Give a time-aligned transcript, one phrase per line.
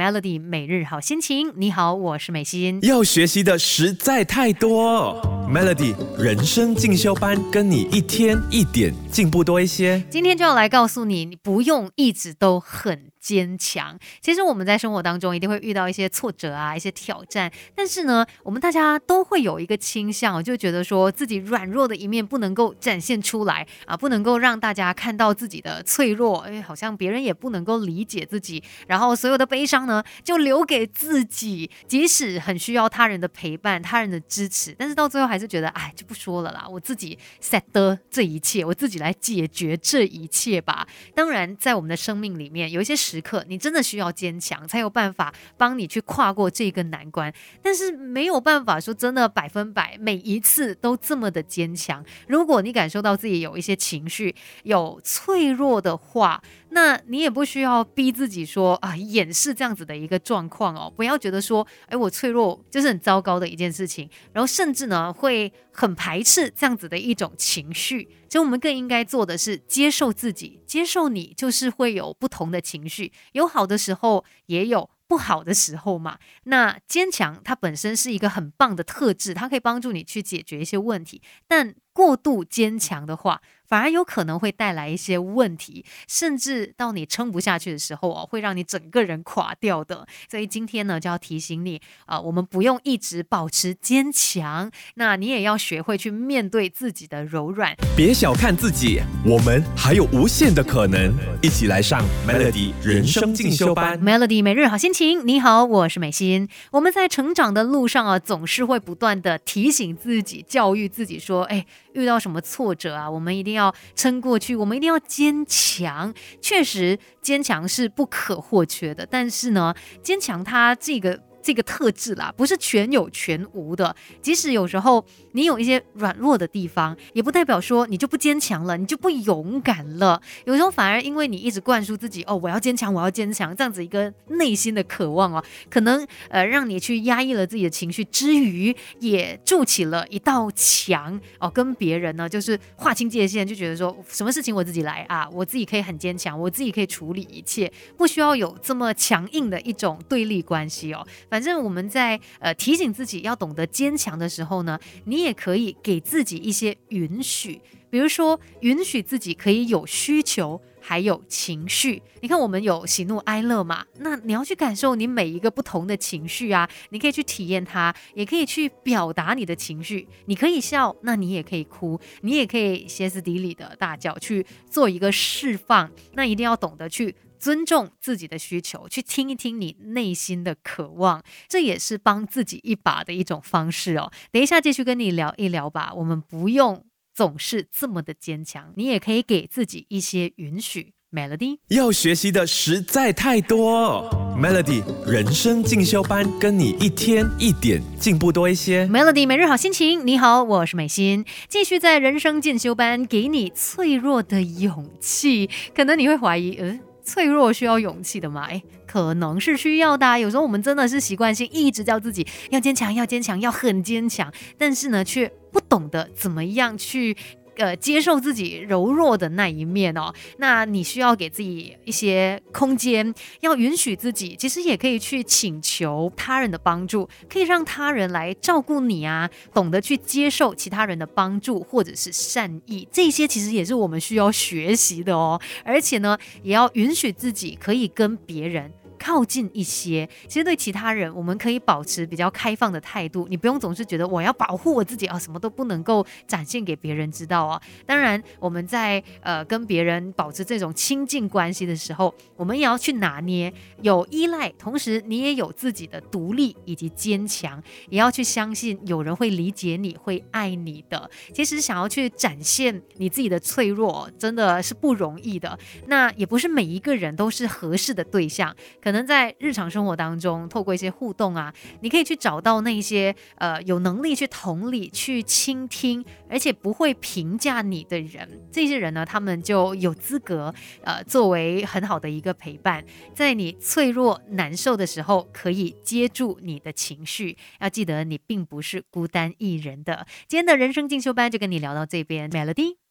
[0.00, 1.52] Melody 每日好心情。
[1.56, 2.78] 你好，我是美心。
[2.80, 5.14] 要学习的实在太多
[5.46, 10.02] ，Melody 人生进修班，跟你一天一点进步多一些。
[10.08, 13.09] 今天就要来告诉你，你不用一直都很。
[13.20, 13.96] 坚强。
[14.20, 17.50] 其实我们在生活当中一定会遇到一些挫折啊，一些挑战。
[17.74, 26.38] 但是呢，我们大家都会有一个倾向，就觉得说自己软弱的一面不能够展现出来啊，不能够让大家看到自己的脆弱。
[26.40, 28.62] 哎，好像别人也不能够理解自己。
[28.86, 31.70] 然后所有的悲伤呢，就留给自己。
[31.86, 40.88] 即使很需要他人的陪伴、他人的支持，但是到最后还是觉得，哎，就不说了啦，我自己 set 的这一切，我自己来解决这一切吧。
[41.14, 42.94] 当然，在我们的生命里面，有一些。
[43.10, 47.32] 时刻，你真的需要坚强，才有办法帮你去跨过这个难关。
[47.60, 52.04] 但是没有办法说真的百分百每一次都这么的坚强。
[52.28, 56.40] 如果你感受到自己有一些情绪有脆弱的话，
[56.72, 60.92] 那你也不需要逼自己说啊掩饰这样子的一个状况哦。
[60.94, 68.08] 不要觉得说，哎，我脆弱就是很糟糕的一件事情，然后甚至呢会很排斥这样子的一种情绪。
[68.28, 72.99] 其实我们更应该做的是接受自己，接受你就是会有不同的情绪，
[73.32, 76.18] 有好的时候，也有不好的时候嘛。
[76.44, 83.42] 那坚强它本身是一个很棒的特质，它可以帮助你去解决一些问题，但过度坚强的话。
[83.70, 90.04] 反而有可能会带来一些问题，甚至到你撑不下去的时候哦，会让你整个人垮掉的。
[90.28, 97.76] 所以今天呢，就要提醒你啊，我们不用一直保持坚强，那你也要学会去面对自己的柔软。
[97.96, 101.14] 别小看自己，我们还有无限的可能。
[101.40, 104.99] 一起来上 Melody 人生进修班，Melody 每日好心情。
[105.06, 106.46] 你好，我是美心。
[106.72, 111.64] 我们在成长的路上啊，总是会不断的提醒自己、教育自己说，哎。
[111.92, 116.14] 遇到什么挫折啊，我们一定要撑过去，我们一定要坚强。
[116.40, 119.04] 确实，坚强是不可或缺的。
[119.04, 121.20] 但是呢，坚强它这个。
[121.42, 123.94] 这个特质啦，不是全有全无的。
[124.20, 130.20] 即使有时候你有一些软弱的地方，也不代表说你就不坚强了，你就不勇敢了。
[130.44, 151.06] 有时候反而因为你一直灌输自己哦，我要坚强，我要坚强，这样子一个内心的渴望哦，可能呃让你去压抑了自己的情绪之余，也筑起了一道墙哦，跟别人呢就是划清界限，就觉得说什么事情我自己来啊，我自己可以很坚强，我自己可以处理一切，不需要有这么强硬的一种对立关系哦。
[151.30, 162.02] 反正我们在呃提醒自己要懂得坚强的时候呢，你也可以给自己一些允许，比如说允许自己可以有需求，还有情绪。
[162.20, 170.06] 你看我们有喜怒哀乐嘛，那你要去感受你每一个不同的情绪啊，你可以去体验它，也可以去表达你的情绪。
[170.26, 175.90] 你可以笑，那你也可以哭，你也可以歇斯底里的大叫去做一个释放。
[176.14, 177.14] 那一定要懂得去。
[177.40, 184.12] 尊重自己的需求，去听一听你内心的渴望，这也是帮自己一把的一种方式哦。
[184.30, 185.92] 等一下继续跟你聊一聊吧。
[185.96, 186.84] 我们不用
[187.14, 190.92] 总是这么的坚强，你也可以给自己一些允许。
[191.12, 194.08] Melody 要学习的实在太多
[194.38, 198.86] ，Melody 人生进修班，跟你一天一点进步多一些。
[198.86, 205.50] Melody 每日好心情，你好，我是美心，继续在人生进修班给你脆弱的勇气。
[205.74, 206.80] 可能你会怀疑，嗯。
[207.02, 208.46] 脆弱需要勇气的吗？
[208.48, 210.18] 哎，可能是需要的。
[210.18, 217.16] 有时候我们真的是习惯性一直叫自己要坚强，要坚强，要很坚强，但是呢，却不懂得怎么样去。
[217.60, 238.72] 呃，接受自己柔弱的那一面哦，那你需要给自己一些空间，要允许自己，其实也可以去请求他人的帮助，可以让他人来照顾你啊，懂得去接受其他人的帮助或者是善意，这些其实也是我们需要学习的哦，而且呢，也要允许自己可以跟别人。
[239.00, 243.26] 靠近一些，其实对其他人，我们可以保持比较开放的态度。
[243.30, 247.60] 你不用总是觉得我要保护我自己啊，什么都不能够展现给别人知道啊。
[247.86, 261.10] 当然，我们在呃跟别人保持这种亲近关系的时候，我们也要去拿捏，有依赖，同时你也有自己的独立以及坚强，也要去相信有人会理解你，会爱你的。
[261.32, 265.58] 其实想要去展现你自己的脆弱，真的是不容易的。
[265.86, 268.54] 那也不是每一个人都是合适的对象。
[268.82, 278.28] 可可能在日常生活当中，透过一些互动啊，你可以去找到那些呃有能力去同理、去倾听，而且不会评价你的人。
[278.50, 280.52] 这些人呢，他们就有资格
[280.82, 282.84] 呃作为很好的一个陪伴，
[283.14, 287.38] 在你脆弱难受的时候，可以接住你的情绪。
[287.60, 290.04] 要记得，你并不是孤单一人的。
[290.26, 292.89] 今天的人生进修班就跟你聊到这边，Melody。